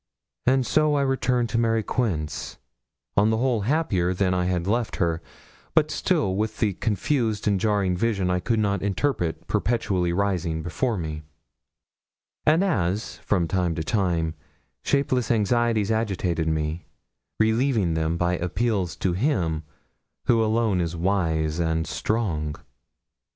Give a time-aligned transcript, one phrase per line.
[0.47, 2.57] And so I returned to Mary Quince,
[3.15, 5.21] on the whole happier than I had left her,
[5.75, 10.97] but still with the confused and jarring vision I could not interpret perpetually rising before
[10.97, 11.21] me;
[12.47, 14.33] and as, from time to time,
[14.83, 16.87] shapeless anxieties agitated me,
[17.39, 19.61] relieving them by appeals to Him
[20.25, 22.55] who alone is wise and strong.